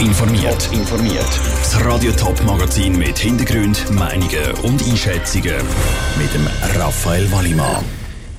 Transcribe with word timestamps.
informiert. 0.00 0.68
informiert. 0.72 1.40
Das 1.60 1.84
Radio 1.84 2.12
Top 2.12 2.42
Magazin 2.44 2.96
mit 2.96 3.18
Hintergrund, 3.18 3.90
Meinungen 3.90 4.52
und 4.62 4.82
Einschätzungen 4.82 5.56
mit 6.16 6.32
dem 6.34 6.46
Raphael 6.80 7.30
Wallimann. 7.32 7.84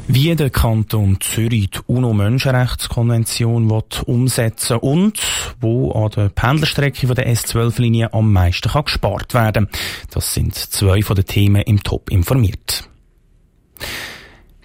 Wie 0.07 0.35
der 0.35 0.49
Kanton 0.49 1.17
Zürich 1.19 1.69
die 1.69 1.79
UNO-Menschenrechtskonvention 1.85 3.69
umsetzen 4.05 4.77
und 4.77 5.19
wo 5.59 5.91
an 5.91 6.11
der 6.11 6.29
Pendlerstrecke 6.29 7.07
der 7.07 7.27
S12-Linie 7.27 8.13
am 8.13 8.31
meisten 8.31 8.69
kann 8.69 8.85
gespart 8.85 9.33
werden 9.33 9.67
Das 10.09 10.33
sind 10.33 10.55
zwei 10.55 11.03
von 11.03 11.15
den 11.15 11.25
Themen 11.25 11.61
im 11.61 11.83
Top 11.83 12.09
informiert. 12.09 12.88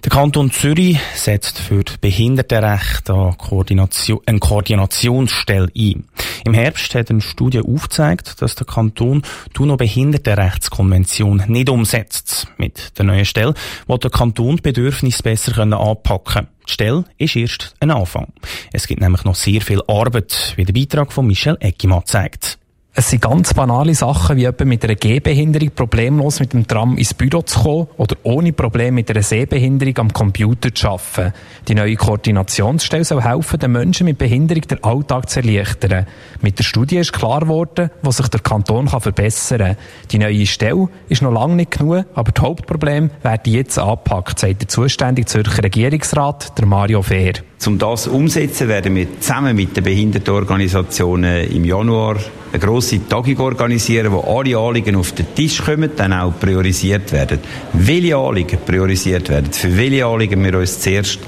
Der 0.05 0.11
Kanton 0.11 0.51
Zürich 0.51 0.99
setzt 1.15 1.57
für 1.57 1.83
die 1.83 1.93
Behindertenrechte 1.99 3.11
eine, 3.11 3.33
Koordination, 3.39 4.21
eine 4.27 4.37
Koordinationsstelle 4.37 5.71
ein. 5.75 6.05
Im 6.45 6.53
Herbst 6.53 6.93
hat 6.93 7.09
eine 7.09 7.21
Studie 7.21 7.61
aufgezeigt, 7.61 8.39
dass 8.39 8.53
der 8.53 8.67
Kanton 8.67 9.23
die 9.57 9.61
UNO-Behindertenrechtskonvention 9.63 11.45
nicht 11.47 11.69
umsetzt. 11.69 12.45
Mit 12.57 12.95
der 12.99 13.05
neuen 13.05 13.25
Stelle 13.25 13.55
will 13.87 13.97
der 13.97 14.11
Kanton 14.11 14.57
die 14.57 14.61
Bedürfnisse 14.61 15.23
besser 15.23 15.57
anpacken 15.57 16.23
können. 16.23 16.47
Die 16.67 16.73
Stelle 16.73 17.05
ist 17.17 17.35
erst 17.35 17.73
ein 17.79 17.89
Anfang. 17.89 18.31
Es 18.73 18.85
gibt 18.85 19.01
nämlich 19.01 19.23
noch 19.23 19.33
sehr 19.33 19.61
viel 19.61 19.81
Arbeit, 19.87 20.53
wie 20.55 20.65
der 20.65 20.73
Beitrag 20.73 21.13
von 21.13 21.25
Michel 21.25 21.57
Eckimann 21.59 22.05
zeigt. 22.05 22.59
Es 22.97 23.09
sind 23.09 23.23
ganz 23.23 23.53
banale 23.53 23.93
Sachen, 23.93 24.37
wie 24.37 24.43
jemand 24.43 24.65
mit 24.67 24.85
einer 24.85 24.95
Gehbehinderung 24.95 25.71
problemlos 25.75 26.39
mit 26.39 26.53
dem 26.53 26.65
Tram 26.65 26.97
ins 26.97 27.13
Büro 27.13 27.41
zu 27.41 27.59
kommen 27.59 27.87
oder 27.97 28.15
ohne 28.23 28.53
Probleme 28.53 28.93
mit 28.93 29.11
einer 29.11 29.21
Sehbehinderung 29.21 29.97
am 29.97 30.13
Computer 30.13 30.73
zu 30.73 30.87
arbeiten. 30.87 31.33
Die 31.67 31.75
neue 31.75 31.97
Koordinationsstelle 31.97 33.03
soll 33.03 33.21
helfen, 33.21 33.59
den 33.59 33.73
Menschen 33.73 34.05
mit 34.05 34.17
Behinderung 34.17 34.61
den 34.61 34.81
Alltag 34.81 35.29
zu 35.29 35.41
erleichtern. 35.41 36.05
Mit 36.39 36.57
der 36.57 36.63
Studie 36.63 36.95
ist 36.95 37.11
klar 37.11 37.41
geworden, 37.41 37.89
was 38.01 38.15
sich 38.15 38.29
der 38.29 38.39
Kanton 38.39 38.85
kann 38.87 39.01
verbessern 39.01 39.59
kann. 39.59 39.77
Die 40.11 40.17
neue 40.17 40.45
Stelle 40.45 40.87
ist 41.09 41.21
noch 41.21 41.33
lange 41.33 41.55
nicht 41.55 41.71
genug, 41.71 42.05
aber 42.13 42.31
die 42.31 42.39
Hauptprobleme 42.39 43.09
werden 43.23 43.53
jetzt 43.53 43.77
angepackt, 43.77 44.39
sagt 44.39 44.61
der 44.61 44.69
zuständige 44.69 45.25
Zürcher 45.25 45.65
Regierungsrat, 45.65 46.57
der 46.57 46.65
Mario 46.65 47.01
Fehr. 47.01 47.33
Um 47.65 47.77
das 47.77 48.07
umzusetzen, 48.07 48.69
werden 48.69 48.95
wir 48.95 49.19
zusammen 49.19 49.53
mit 49.55 49.75
den 49.75 49.83
Behindertenorganisationen 49.83 51.49
im 51.49 51.65
Januar 51.65 52.15
eine 52.55 52.65
grosse 52.65 53.07
Tagung 53.07 53.37
organisieren, 53.39 54.11
wo 54.11 54.19
alle 54.21 54.57
Anliegen 54.57 54.95
auf 54.95 55.11
den 55.11 55.33
Tisch 55.35 55.61
kommen, 55.61 55.91
dann 55.95 56.13
auch 56.13 56.39
priorisiert 56.39 57.11
werden. 57.11 57.39
Welche 57.73 58.17
Anliegen 58.17 58.59
priorisiert 58.65 59.29
werden, 59.29 59.51
für 59.51 59.75
welche 59.77 60.05
Anliegen 60.05 60.43
wir 60.43 60.57
uns 60.57 60.79
zuerst 60.79 61.19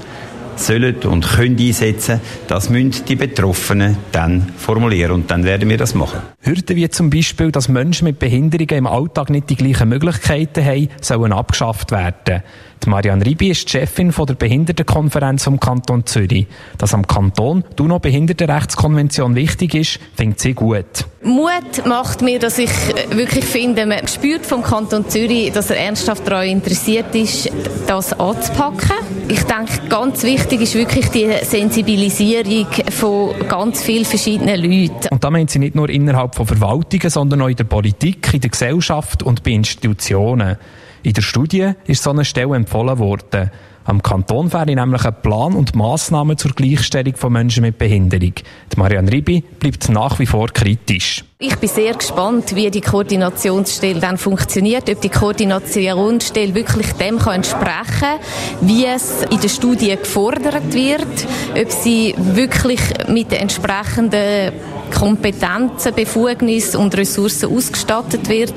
sollen 0.58 0.96
und 0.96 1.26
können 1.26 1.58
einsetzen, 1.58 2.20
das 2.46 2.70
müssen 2.70 3.04
die 3.06 3.16
Betroffenen 3.16 3.96
dann 4.12 4.52
formulieren 4.56 5.12
und 5.12 5.30
dann 5.30 5.44
werden 5.44 5.68
wir 5.68 5.76
das 5.76 5.94
machen. 5.94 6.20
Hürden 6.40 6.76
wie 6.76 6.88
zum 6.88 7.10
Beispiel, 7.10 7.52
dass 7.52 7.68
Menschen 7.68 8.04
mit 8.04 8.18
Behinderungen 8.18 8.70
im 8.70 8.86
Alltag 8.86 9.30
nicht 9.30 9.50
die 9.50 9.56
gleichen 9.56 9.88
Möglichkeiten 9.88 10.64
haben, 10.64 10.88
sollen 11.00 11.32
abgeschafft 11.32 11.90
werden. 11.92 12.42
Die 12.84 12.90
Marianne 12.90 13.26
Ribi 13.26 13.50
ist 13.50 13.66
die 13.66 13.78
Chefin 13.78 14.12
von 14.12 14.26
der 14.26 14.34
Behindertenkonferenz 14.34 15.44
vom 15.44 15.58
Kanton 15.58 16.06
Zürich. 16.06 16.46
Dass 16.78 16.94
am 16.94 17.06
Kanton 17.06 17.64
die 17.76 17.82
UNO-Behindertenrechtskonvention 17.82 19.34
wichtig 19.34 19.74
ist, 19.74 19.98
findet 20.14 20.40
sie 20.40 20.54
gut. 20.54 20.86
Mut 21.22 21.84
macht 21.84 22.22
mir, 22.22 22.38
dass 22.38 22.58
ich 22.58 22.70
wirklich 23.10 23.44
finde, 23.44 23.84
man 23.86 24.06
spürt 24.06 24.46
vom 24.46 24.62
Kanton 24.62 25.08
Zürich, 25.08 25.50
dass 25.50 25.70
er 25.70 25.78
ernsthaft 25.78 26.26
daran 26.26 26.46
interessiert 26.46 27.12
ist, 27.14 27.50
das 27.88 28.12
anzupacken. 28.18 28.92
Ich 29.26 29.42
denke, 29.42 29.88
ganz 29.88 30.22
wichtig 30.22 30.47
ist 30.52 30.74
wirklich 30.74 31.08
die 31.08 31.30
Sensibilisierung 31.42 32.66
von 32.90 33.34
ganz 33.48 33.82
vielen 33.82 34.04
verschiedenen 34.04 34.60
Leuten. 34.60 35.08
Und 35.10 35.22
da 35.22 35.30
meint 35.30 35.50
sie 35.50 35.58
nicht 35.58 35.74
nur 35.74 35.88
innerhalb 35.88 36.34
von 36.34 36.46
Verwaltungen, 36.46 37.10
sondern 37.10 37.42
auch 37.42 37.48
in 37.48 37.56
der 37.56 37.64
Politik, 37.64 38.32
in 38.32 38.40
der 38.40 38.50
Gesellschaft 38.50 39.22
und 39.22 39.42
bei 39.42 39.52
Institutionen. 39.52 40.56
In 41.02 41.12
der 41.12 41.22
Studie 41.22 41.72
ist 41.86 42.02
so 42.02 42.10
eine 42.10 42.24
Stelle 42.24 42.56
empfohlen 42.56 42.98
worden. 42.98 43.50
Am 43.88 44.02
Kanton 44.02 44.52
wäre 44.52 44.66
nämlich 44.66 45.02
ein 45.06 45.14
Plan 45.22 45.54
und 45.54 45.74
Massnahmen 45.74 46.36
zur 46.36 46.50
Gleichstellung 46.50 47.16
von 47.16 47.32
Menschen 47.32 47.62
mit 47.62 47.78
Behinderung. 47.78 48.34
Die 48.70 48.76
Marianne 48.76 49.10
Ribi 49.10 49.42
bleibt 49.58 49.88
nach 49.88 50.18
wie 50.18 50.26
vor 50.26 50.48
kritisch. 50.48 51.24
Ich 51.38 51.56
bin 51.56 51.70
sehr 51.70 51.94
gespannt, 51.94 52.54
wie 52.54 52.70
die 52.70 52.82
Koordinationsstelle 52.82 53.98
dann 53.98 54.18
funktioniert, 54.18 54.90
ob 54.90 55.00
die 55.00 55.08
Koordinationsstelle 55.08 56.54
wirklich 56.54 56.92
dem 56.94 57.18
kann 57.18 57.36
entsprechen 57.36 58.00
kann, 58.00 58.18
wie 58.60 58.84
es 58.84 59.22
in 59.30 59.40
der 59.40 59.48
Studie 59.48 59.96
gefordert 59.96 60.74
wird, 60.74 61.26
ob 61.58 61.70
sie 61.70 62.14
wirklich 62.18 62.80
mit 63.08 63.32
den 63.32 63.38
entsprechenden 63.38 64.52
Kompetenzen, 64.90 65.94
Befugnissen 65.94 66.80
und 66.80 66.96
Ressourcen 66.96 67.54
ausgestattet 67.54 68.28
wird. 68.28 68.52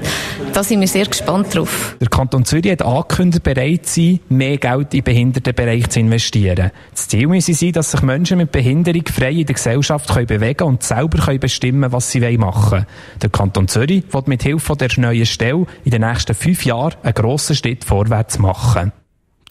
Da 0.54 0.64
sind 0.64 0.82
wir 0.82 0.88
sehr 0.88 1.06
gespannt 1.06 1.56
drauf. 1.56 1.96
Der 2.00 2.10
Kanton 2.10 2.46
Zürich 2.46 2.72
hat 2.72 2.82
angekündigt, 2.82 3.44
bereit 3.44 3.86
zu 3.86 4.02
sein, 4.02 4.20
mehr 4.30 4.58
Geld 4.58 4.94
den 4.94 5.04
Behindertenbereich 5.04 5.90
zu 5.90 6.00
investieren. 6.00 6.72
Das 6.92 7.08
Ziel 7.08 7.28
müsse 7.28 7.54
sein, 7.54 7.72
dass 7.72 7.92
sich 7.92 8.02
Menschen 8.02 8.38
mit 8.38 8.52
Behinderung 8.52 9.04
frei 9.08 9.32
in 9.32 9.46
der 9.46 9.56
Gesellschaft 9.56 10.10
können 10.10 10.28
bewegen 10.28 10.64
und 10.64 10.84
selber 10.84 11.20
können 11.20 11.40
bestimmen 11.40 11.92
was 11.92 12.12
sie 12.12 12.20
machen 12.38 12.72
wollen. 12.72 12.86
Der 13.22 13.30
Kanton 13.30 13.68
Zürich 13.68 14.04
wird 14.12 14.28
mit 14.28 14.44
Hilfe 14.44 14.76
der 14.76 14.90
neuen 14.98 15.26
Stelle 15.26 15.66
in 15.84 15.92
den 15.92 16.02
nächsten 16.02 16.34
fünf 16.34 16.66
Jahren 16.66 16.96
einen 17.04 17.14
grossen 17.14 17.56
Schritt 17.56 17.84
vorwärts 17.84 18.40
machen. 18.40 18.92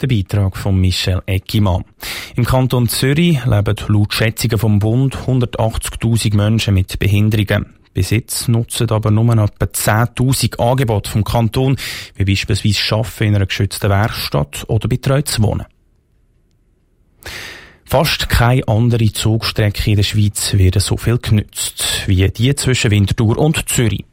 Der 0.01 0.07
Beitrag 0.07 0.57
von 0.57 0.81
Michel 0.81 1.21
Eckimann. 1.27 1.83
Im 2.35 2.43
Kanton 2.43 2.89
Zürich 2.89 3.45
leben 3.45 3.75
laut 3.87 4.13
Schätzungen 4.15 4.57
vom 4.57 4.79
Bund 4.79 5.15
180.000 5.15 6.35
Menschen 6.35 6.73
mit 6.73 6.97
Behinderungen. 6.97 7.75
Bis 7.93 8.09
jetzt 8.09 8.49
nutzen 8.49 8.89
aber 8.89 9.11
nur 9.11 9.31
etwa 9.33 9.65
10.000 9.65 10.59
Angebote 10.59 11.11
vom 11.11 11.23
Kanton, 11.23 11.75
wie 12.15 12.25
beispielsweise 12.25 12.95
Arbeiten 12.95 13.23
in 13.25 13.35
einer 13.35 13.45
geschützten 13.45 13.91
Werkstatt 13.91 14.65
oder 14.67 14.87
betreutes 14.87 15.39
Wohnen. 15.39 15.67
Fast 17.85 18.27
keine 18.27 18.67
andere 18.67 19.11
Zugstrecke 19.11 19.91
in 19.91 19.97
der 19.97 20.03
Schweiz 20.03 20.53
wird 20.53 20.81
so 20.81 20.97
viel 20.97 21.19
genützt 21.19 22.07
wie 22.07 22.27
die 22.27 22.55
zwischen 22.55 22.89
Winterthur 22.89 23.37
und 23.37 23.69
Zürich. 23.69 24.05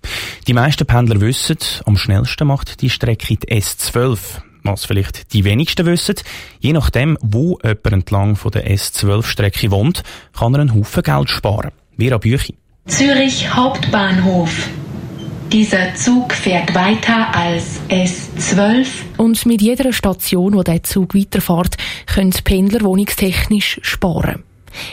Die 0.47 0.53
meisten 0.53 0.85
Pendler 0.85 1.23
wissen, 1.23 1.57
am 1.87 1.97
schnellsten 1.97 2.49
macht 2.49 2.83
die 2.83 2.91
Strecke 2.91 3.37
die 3.37 3.47
S12 3.47 4.43
was 4.63 4.85
vielleicht 4.85 5.33
die 5.33 5.45
wenigsten 5.45 5.87
wissen, 5.87 6.17
je 6.61 6.73
nachdem, 6.73 7.17
wo 7.21 7.59
jemand 7.63 7.93
entlang 7.93 8.37
von 8.37 8.51
der 8.51 8.71
S12-Strecke 8.71 9.71
wohnt, 9.71 10.03
kann 10.33 10.55
er 10.55 10.61
einen 10.61 10.75
Haufen 10.75 11.03
Geld 11.03 11.31
sparen. 11.31 11.73
Vera 11.99 12.19
Büchi. 12.19 12.55
Zürich 12.87 13.55
Hauptbahnhof. 13.55 14.69
Dieser 15.53 15.95
Zug 15.95 16.33
fährt 16.33 16.75
weiter 16.75 17.35
als 17.35 17.81
S12. 17.89 18.87
Und 19.17 19.47
mit 19.47 19.63
jeder 19.63 19.93
Station, 19.93 20.55
wo 20.55 20.63
der 20.63 20.83
Zug 20.83 21.15
weiterfährt, 21.15 21.77
können 22.07 22.35
Pendler 22.45 22.83
wohnungstechnisch 22.83 23.81
sparen. 23.83 24.45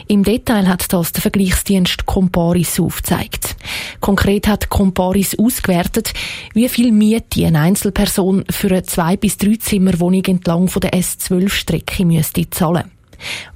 Im 0.07 0.23
Detail 0.23 0.67
hat 0.67 0.91
das 0.91 1.11
der 1.11 1.21
Vergleichsdienst 1.21 2.05
Comparis 2.05 2.79
aufgezeigt. 2.79 3.55
Konkret 3.99 4.47
hat 4.47 4.69
Comparis 4.69 5.37
ausgewertet, 5.37 6.13
wie 6.53 6.69
viel 6.69 6.91
Miete 6.91 7.45
eine 7.45 7.59
Einzelperson 7.59 8.45
für 8.49 8.67
eine 8.67 8.83
zwei 8.83 9.17
bis 9.17 9.37
drei 9.37 9.55
Zimmerwohnung 9.55 10.25
entlang 10.25 10.67
von 10.67 10.81
der 10.81 10.93
S12-Strecke 10.93 12.05
müsste 12.05 12.49
zahlen. 12.49 12.91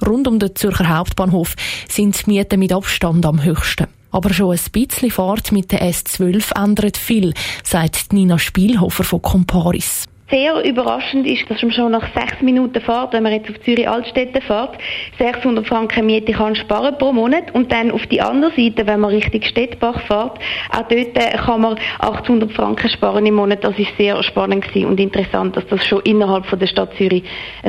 Rund 0.06 0.28
um 0.28 0.40
den 0.40 0.56
Zürcher 0.56 0.90
Hauptbahnhof 0.90 1.56
sind 1.90 2.26
die 2.26 2.32
Mieten 2.32 2.60
mit 2.60 2.74
Abstand 2.74 3.26
am 3.26 3.44
höchsten. 3.44 3.88
Aber 4.12 4.34
schon 4.34 4.58
ein 4.58 4.72
bisschen 4.72 5.12
Fahrt 5.12 5.52
mit 5.52 5.72
der 5.72 5.84
S12 5.84 6.64
ändert 6.64 6.98
viel, 6.98 7.34
sagt 7.64 8.12
Nina 8.12 8.40
Spielhofer 8.40 9.04
von 9.04 9.22
Comparis. 9.22 10.08
Sehr 10.32 10.64
überraschend 10.64 11.26
ist, 11.26 11.50
dass 11.50 11.62
man 11.64 11.72
schon 11.72 11.92
nach 11.92 12.14
sechs 12.14 12.42
Minuten 12.42 12.80
Fahrt, 12.82 13.14
wenn 13.14 13.24
man 13.24 13.32
jetzt 13.32 13.50
auf 13.50 13.60
Zürich 13.62 13.90
Altstädte 13.90 14.42
fährt, 14.42 14.78
600 15.18 15.66
Franken 15.66 16.06
Miete 16.06 16.34
kann 16.34 16.56
sparen 16.56 16.96
pro 17.00 17.12
Monat 17.12 17.54
und 17.54 17.72
dann 17.72 17.90
auf 17.90 18.06
die 18.08 18.22
andere 18.22 18.52
Seite, 18.52 18.86
wenn 18.86 19.00
man 19.00 19.10
Richtung 19.10 19.42
Stettbach 19.42 20.02
fährt, 20.08 20.38
auch 20.72 20.84
dort 20.88 21.16
kann 21.16 21.62
man 21.62 21.80
800 21.98 22.52
Franken 22.52 22.90
sparen 22.90 23.26
im 23.26 23.36
Monat. 23.36 23.64
Das 23.64 23.78
ist 23.80 23.98
sehr 23.98 24.22
spannend 24.22 24.66
und 24.76 25.00
interessant, 25.00 25.58
dass 25.58 25.66
das 25.68 25.84
schon 25.86 26.02
innerhalb 26.02 26.46
von 26.46 26.60
der 26.60 26.68
Stadt 26.68 26.92
Zürich 26.98 27.24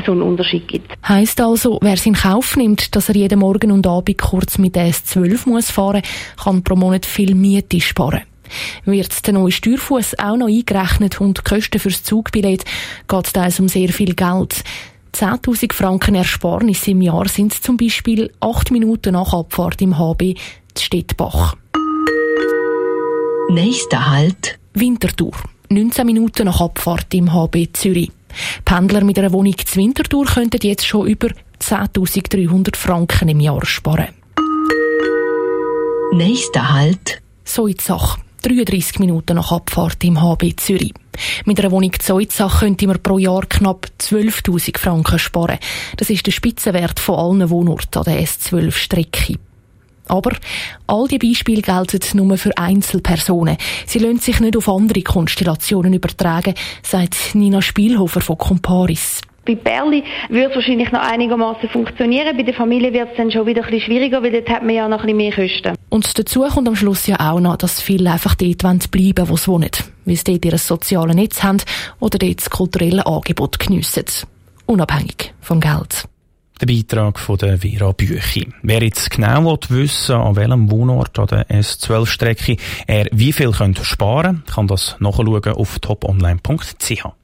so 0.04 0.12
einen 0.12 0.22
Unterschied 0.22 0.68
gibt. 0.68 0.92
Heißt 1.08 1.40
also, 1.40 1.78
wer 1.80 1.94
es 1.94 2.04
in 2.04 2.14
Kauf 2.14 2.56
nimmt, 2.56 2.94
dass 2.94 3.08
er 3.08 3.16
jeden 3.16 3.38
Morgen 3.38 3.72
und 3.72 3.86
Abend 3.86 4.18
kurz 4.18 4.58
mit 4.58 4.76
der 4.76 4.88
S12 4.88 5.48
muss 5.48 5.70
fahren, 5.70 6.02
kann 6.42 6.62
pro 6.62 6.76
Monat 6.76 7.06
viel 7.06 7.34
Miete 7.34 7.80
sparen. 7.80 8.29
Wird 8.84 9.26
der 9.26 9.34
neue 9.34 9.52
Steuerfuß 9.52 10.18
auch 10.18 10.36
noch 10.36 10.48
eingerechnet 10.48 11.20
und 11.20 11.38
die 11.38 11.42
Kosten 11.42 11.78
fürs 11.78 12.02
Zugbillett, 12.02 12.64
geht 13.08 13.36
es 13.36 13.60
um 13.60 13.68
sehr 13.68 13.88
viel 13.90 14.14
Geld. 14.14 14.64
10.000 15.12 15.72
Franken 15.72 16.14
Ersparnis 16.14 16.86
im 16.86 17.02
Jahr 17.02 17.28
sind 17.28 17.52
zum 17.52 17.76
Beispiel 17.76 18.32
8 18.40 18.70
Minuten 18.70 19.12
nach 19.12 19.32
Abfahrt 19.32 19.82
im 19.82 19.98
HB 19.98 20.34
zu 20.74 20.84
Stettbach. 20.84 21.56
Nächster 23.50 24.08
Halt. 24.08 24.58
Winterthur. 24.74 25.32
19 25.68 26.06
Minuten 26.06 26.44
nach 26.44 26.60
Abfahrt 26.60 27.12
im 27.14 27.32
HB 27.32 27.72
Zürich. 27.72 28.12
Pendler 28.64 29.02
mit 29.02 29.18
einer 29.18 29.32
Wohnung 29.32 29.56
zu 29.58 29.76
Winterthur 29.76 30.24
könnten 30.24 30.60
jetzt 30.62 30.86
schon 30.86 31.08
über 31.08 31.28
10.300 31.60 32.76
Franken 32.76 33.28
im 33.28 33.40
Jahr 33.40 33.64
sparen. 33.66 34.14
Nächster 36.12 36.72
Halt. 36.72 37.20
Soizach. 37.44 38.18
33 38.42 38.98
Minuten 39.00 39.36
nach 39.36 39.52
Abfahrt 39.52 40.02
im 40.04 40.20
HB 40.20 40.54
Zürich. 40.56 40.94
Mit 41.44 41.60
einer 41.60 41.70
Wohnung 41.70 41.92
Zoizach 41.98 42.60
könnte 42.60 42.86
man 42.86 43.02
pro 43.02 43.18
Jahr 43.18 43.44
knapp 43.46 43.86
12.000 44.00 44.78
Franken 44.78 45.18
sparen. 45.18 45.58
Das 45.96 46.10
ist 46.10 46.26
der 46.26 46.32
Spitzenwert 46.32 47.00
von 47.00 47.16
allen 47.16 47.50
Wohnorten 47.50 47.98
an 47.98 48.04
der 48.04 48.22
S12-Strecke. 48.22 49.36
Aber 50.08 50.32
all 50.86 51.06
die 51.06 51.18
Beispiele 51.18 51.62
gelten 51.62 52.16
nur 52.16 52.36
für 52.36 52.56
Einzelpersonen. 52.56 53.56
Sie 53.86 54.00
lassen 54.00 54.18
sich 54.18 54.40
nicht 54.40 54.56
auf 54.56 54.68
andere 54.68 55.02
Konstellationen 55.02 55.92
übertragen, 55.92 56.54
sagt 56.82 57.34
Nina 57.34 57.62
Spielhofer 57.62 58.20
von 58.20 58.38
Comparis. 58.38 59.20
Bei 59.46 59.54
Berli 59.54 60.04
würde 60.28 60.50
es 60.50 60.54
wahrscheinlich 60.54 60.92
noch 60.92 61.00
einigermaßen 61.00 61.68
funktionieren. 61.70 62.36
Bei 62.36 62.42
der 62.42 62.54
Familie 62.54 62.92
wird 62.92 63.10
es 63.10 63.16
dann 63.16 63.30
schon 63.30 63.46
wieder 63.46 63.64
ein 63.64 63.70
bisschen 63.70 63.86
schwieriger, 63.86 64.22
weil 64.22 64.32
dort 64.32 64.48
hat 64.50 64.62
man 64.62 64.74
ja 64.74 64.88
noch 64.88 65.00
ein 65.00 65.16
bisschen 65.16 65.16
mehr 65.16 65.32
Kosten. 65.32 65.76
Und 65.88 66.18
dazu 66.18 66.42
kommt 66.42 66.68
am 66.68 66.76
Schluss 66.76 67.06
ja 67.06 67.16
auch 67.20 67.40
noch, 67.40 67.56
dass 67.56 67.80
viele 67.80 68.12
einfach 68.12 68.34
dort 68.34 68.90
bleiben 68.90 69.16
wollen, 69.16 69.28
wo 69.28 69.36
sie 69.36 69.48
wohnen. 69.48 69.70
Weil 70.04 70.16
sie 70.16 70.24
dort 70.24 70.44
ihr 70.44 70.58
soziales 70.58 71.16
Netz 71.16 71.42
haben 71.42 71.58
oder 72.00 72.18
dort 72.18 72.38
das 72.38 72.50
kulturelle 72.50 73.06
Angebot 73.06 73.58
geniessen. 73.58 74.04
Unabhängig 74.66 75.32
vom 75.40 75.60
Geld. 75.60 76.04
Der 76.60 76.66
Beitrag 76.66 77.18
von 77.18 77.38
der 77.38 77.58
Vera 77.58 77.92
Büchi. 77.92 78.46
Wer 78.62 78.82
jetzt 78.82 79.10
genau 79.10 79.56
wissen 79.70 80.14
an 80.14 80.36
welchem 80.36 80.70
Wohnort 80.70 81.18
an 81.18 81.26
der 81.26 81.48
S12-Strecke 81.48 82.58
er 82.86 83.06
wie 83.12 83.32
viel 83.32 83.50
könnte 83.50 83.82
sparen 83.82 84.44
kann 84.46 84.66
das 84.66 84.96
nachschauen 85.00 85.54
auf 85.54 85.78
toponline.ch. 85.78 87.19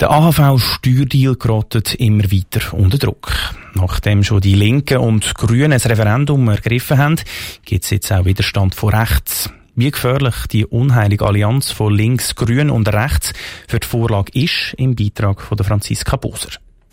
Der 0.00 0.12
AHV-Steuerdeal 0.12 1.34
gerottet 1.34 1.94
immer 1.94 2.22
weiter 2.30 2.72
unter 2.72 2.98
Druck. 2.98 3.32
Nachdem 3.74 4.22
schon 4.22 4.40
die 4.40 4.54
Linken 4.54 4.98
und 4.98 5.34
Grünen 5.34 5.72
ein 5.72 5.80
Referendum 5.80 6.48
ergriffen 6.48 6.98
haben, 6.98 7.16
gibt 7.64 7.82
es 7.82 7.90
jetzt 7.90 8.12
auch 8.12 8.24
Widerstand 8.24 8.76
von 8.76 8.94
rechts. 8.94 9.50
Wie 9.74 9.90
gefährlich 9.90 10.46
die 10.52 10.66
unheilige 10.66 11.26
Allianz 11.26 11.72
von 11.72 11.92
links, 11.92 12.36
grün 12.36 12.70
und 12.70 12.86
rechts 12.88 13.32
für 13.66 13.80
die 13.80 13.86
Vorlage 13.88 14.30
ist, 14.34 14.74
im 14.76 14.94
Beitrag 14.94 15.40
von 15.40 15.58
Franziska 15.58 16.16
Boser. 16.16 16.50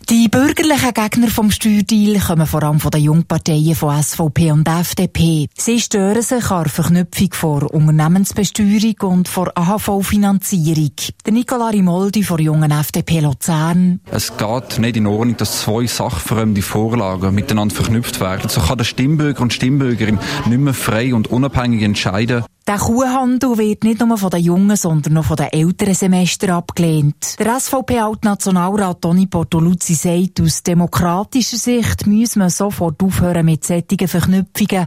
Die 0.08 0.28
bürgerlichen 0.28 0.94
Gegner 0.94 1.26
vom 1.26 1.50
Steuerdeal 1.50 2.20
kommen 2.20 2.46
vor 2.46 2.62
allem 2.62 2.78
von 2.78 2.92
den 2.92 3.02
Jungparteien 3.02 3.74
von 3.74 4.00
SVP 4.00 4.52
und 4.52 4.68
FDP. 4.68 5.48
Sie 5.58 5.80
stören 5.80 6.22
sich 6.22 6.48
an 6.48 6.62
der 6.62 6.70
Verknüpfung 6.70 7.30
vor 7.32 7.74
Unternehmensbesteuerung 7.74 8.94
und 9.00 9.26
vor 9.26 9.50
AHV-Finanzierung. 9.56 10.92
Der 11.24 11.32
Nicola 11.32 11.70
Rimoldi 11.70 12.22
von 12.22 12.38
Jungen 12.38 12.70
FDP 12.70 13.18
Luzern. 13.18 13.98
Es 14.08 14.36
geht 14.36 14.78
nicht 14.78 14.96
in 14.96 15.08
Ordnung, 15.08 15.38
dass 15.38 15.62
zwei 15.62 15.88
sachfremde 15.88 16.62
Vorlagen 16.62 17.34
miteinander 17.34 17.74
verknüpft 17.74 18.20
werden. 18.20 18.48
So 18.48 18.60
kann 18.60 18.78
der 18.78 18.84
Stimmbürger 18.84 19.42
und 19.42 19.54
Stimmbürgerin 19.54 20.20
nicht 20.46 20.60
mehr 20.60 20.74
frei 20.74 21.14
und 21.14 21.32
unabhängig 21.32 21.82
entscheiden, 21.82 22.44
der 22.66 22.78
Kuhhandel 22.78 23.58
wird 23.58 23.84
nicht 23.84 24.00
nur 24.00 24.18
von 24.18 24.30
den 24.30 24.40
jungen, 24.40 24.76
sondern 24.76 25.18
auch 25.18 25.24
von 25.24 25.36
den 25.36 25.52
älteren 25.52 25.94
Semestern 25.94 26.50
abgelehnt. 26.50 27.36
Der 27.38 27.60
SVP-Altnationalrat 27.60 29.02
Toni 29.02 29.26
Portoluzzi 29.26 29.94
sagt, 29.94 30.40
aus 30.40 30.62
demokratischer 30.62 31.58
Sicht 31.58 32.06
müsse 32.06 32.40
man 32.40 32.50
sofort 32.50 33.00
aufhören 33.02 33.46
mit 33.46 33.64
solchen 33.64 34.08
Verknüpfungen. 34.08 34.86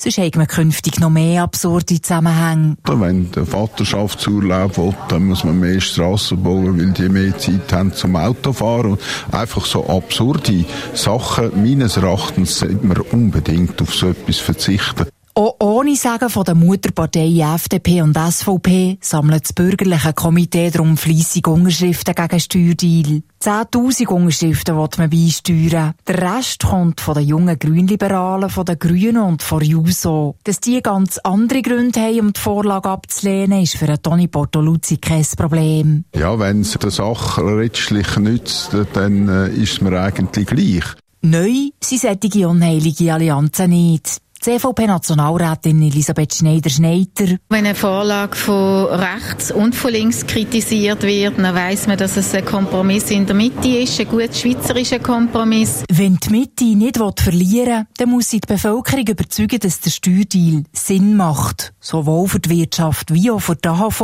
Sonst 0.00 0.18
haben 0.18 0.38
wir 0.38 0.46
künftig 0.46 1.00
noch 1.00 1.10
mehr 1.10 1.42
absurde 1.42 2.00
Zusammenhänge. 2.00 2.76
Wenn 2.84 3.32
der 3.32 3.44
Vaterschaftsurlaub 3.44 4.78
will, 4.78 4.94
dann 5.08 5.26
muss 5.26 5.42
man 5.42 5.58
mehr 5.58 5.80
Strassen 5.80 6.40
bauen, 6.40 6.78
weil 6.78 6.92
die 6.92 7.08
mehr 7.08 7.36
Zeit 7.36 7.72
haben 7.72 7.92
zum 7.92 8.14
Autofahren. 8.14 8.92
Und 8.92 9.00
einfach 9.32 9.66
so 9.66 9.84
absurde 9.88 10.64
Sachen, 10.94 11.50
meines 11.60 11.96
Erachtens, 11.96 12.60
sollte 12.60 12.86
man 12.86 12.98
unbedingt 13.10 13.82
auf 13.82 13.92
so 13.92 14.10
etwas 14.10 14.38
verzichten. 14.38 15.08
Auch 15.38 15.54
ohne 15.60 15.77
Sagen 15.94 16.30
von 16.30 16.44
den 16.44 16.58
Mutterparteien 16.58 17.54
FDP 17.54 18.02
und 18.02 18.16
SVP 18.16 18.98
sammelt 19.00 19.44
das 19.44 19.52
bürgerliche 19.52 20.12
Komitee 20.12 20.70
darum 20.70 20.96
fleissig 20.96 21.46
Unterschriften 21.46 22.14
gegen 22.14 22.40
Steuerdeal. 22.40 23.22
10.000 23.42 24.06
Unterschriften 24.08 24.76
will 24.76 24.88
man 24.98 25.10
beisteuern. 25.10 25.94
Der 26.06 26.36
Rest 26.36 26.64
kommt 26.64 27.00
von 27.00 27.14
den 27.14 27.26
jungen 27.28 27.58
Grünliberalen, 27.58 28.50
von 28.50 28.64
den 28.64 28.78
Grünen 28.78 29.22
und 29.22 29.42
von 29.42 29.62
Juso. 29.62 30.36
Dass 30.44 30.60
die 30.60 30.80
ganz 30.82 31.18
andere 31.18 31.62
Gründe 31.62 32.00
haben, 32.00 32.20
um 32.20 32.32
die 32.32 32.40
Vorlage 32.40 32.88
abzulehnen, 32.88 33.62
ist 33.62 33.76
für 33.76 34.00
Toni 34.00 34.28
Portoluzzi 34.28 34.98
kein 34.98 35.26
Problem. 35.36 36.04
Ja, 36.14 36.38
wenn 36.38 36.62
es 36.62 36.72
der 36.72 36.90
Sache 36.90 37.42
letztlich 37.42 38.16
nützt, 38.16 38.76
dann 38.92 39.28
äh, 39.28 39.48
ist 39.50 39.72
es 39.72 39.80
mir 39.80 40.00
eigentlich 40.00 40.46
gleich. 40.46 40.84
Neu 41.20 41.70
sind 41.82 42.00
solche 42.00 42.48
unheilige 42.48 43.12
Allianzen 43.12 43.70
nicht. 43.70 44.20
CVP-Nationalrätin 44.40 45.82
Elisabeth 45.82 46.34
Schneider-Schneider. 46.34 47.38
Wenn 47.48 47.66
eine 47.66 47.74
Vorlage 47.74 48.36
von 48.36 48.86
rechts 48.86 49.50
und 49.50 49.74
von 49.74 49.92
links 49.92 50.26
kritisiert 50.26 51.02
wird, 51.02 51.38
dann 51.38 51.54
weiss 51.54 51.86
man, 51.86 51.98
dass 51.98 52.16
es 52.16 52.34
ein 52.34 52.44
Kompromiss 52.44 53.10
in 53.10 53.26
der 53.26 53.34
Mitte 53.34 53.68
ist, 53.68 54.00
ein 54.00 54.08
gut 54.08 54.34
schweizerischer 54.34 55.00
Kompromiss. 55.00 55.84
Wenn 55.90 56.16
die 56.16 56.30
Mitte 56.30 56.64
nicht 56.64 56.96
verlieren 56.96 57.78
will, 57.78 57.86
dann 57.96 58.10
muss 58.10 58.30
sie 58.30 58.40
die 58.40 58.46
Bevölkerung 58.46 59.06
überzeugen, 59.06 59.60
dass 59.60 59.80
der 59.80 59.90
Steuerdeal 59.90 60.64
Sinn 60.72 61.16
macht. 61.16 61.72
Sowohl 61.80 62.28
für 62.28 62.40
die 62.40 62.50
Wirtschaft 62.50 63.12
wie 63.12 63.30
auch 63.30 63.40
für 63.40 63.56
die 63.56 63.68
AHV, 63.68 64.00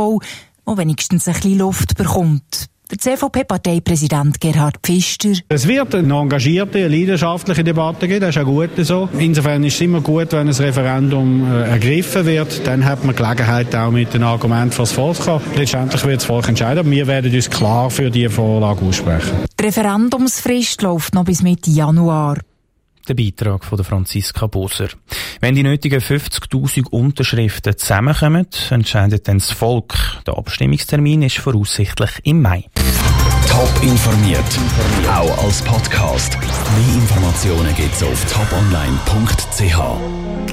wo 0.65 0.77
wenigstens 0.77 1.27
ein 1.27 1.33
bisschen 1.33 1.59
Luft 1.59 1.95
bekommt. 1.95 2.67
Der 2.91 2.99
CVP-Parteipräsident 2.99 4.39
Gerhard 4.39 4.77
Pfister. 4.83 5.33
Es 5.49 5.67
wird 5.67 5.95
eine 5.95 6.13
engagierte, 6.13 6.77
eine 6.79 6.87
leidenschaftliche 6.87 7.63
Debatte 7.63 8.07
geben, 8.07 8.21
das 8.21 8.35
ist 8.35 8.41
auch 8.41 8.45
gut 8.45 8.69
so. 8.77 9.09
Insofern 9.17 9.63
ist 9.63 9.75
es 9.75 9.81
immer 9.81 10.01
gut, 10.01 10.31
wenn 10.33 10.47
ein 10.47 10.53
Referendum 10.53 11.51
äh, 11.51 11.69
ergriffen 11.69 12.25
wird, 12.27 12.65
dann 12.67 12.85
hat 12.85 13.03
man 13.03 13.15
Gelegenheit 13.15 13.75
auch 13.75 13.89
mit 13.89 14.13
den 14.13 14.21
Argumenten 14.21 14.71
fürs 14.71 14.91
Volk 14.91 15.15
zu 15.15 15.41
Letztendlich 15.55 16.03
wird 16.05 16.17
das 16.17 16.25
Volk 16.25 16.47
entscheiden, 16.47 16.89
wir 16.91 17.07
werden 17.07 17.33
uns 17.33 17.49
klar 17.49 17.89
für 17.89 18.11
diese 18.11 18.29
Vorlage 18.29 18.85
aussprechen. 18.85 19.31
Die 19.59 19.65
Referendumsfrist 19.65 20.81
läuft 20.83 21.15
noch 21.15 21.25
bis 21.25 21.41
Mitte 21.41 21.71
Januar. 21.71 22.37
Der 23.07 23.13
Beitrag 23.13 23.63
von 23.63 23.77
der 23.77 23.85
Franziska 23.85 24.47
Boser. 24.47 24.89
Wenn 25.39 25.55
die 25.55 25.63
nötigen 25.63 25.99
50.000 25.99 26.89
Unterschriften 26.89 27.77
zusammenkommen, 27.77 28.47
entscheidet 28.69 29.27
dann 29.27 29.37
das 29.37 29.51
Volk. 29.51 29.95
Der 30.25 30.37
Abstimmungstermin 30.37 31.21
ist 31.21 31.37
voraussichtlich 31.37 32.11
im 32.23 32.41
Mai. 32.41 32.65
Top 33.47 33.71
informiert, 33.83 34.43
auch 35.07 35.43
als 35.43 35.61
Podcast. 35.61 36.37
Mehr 36.39 36.95
Informationen 36.95 37.73
gibt's 37.75 38.03
auf 38.03 38.25
toponline.ch. 38.25 40.35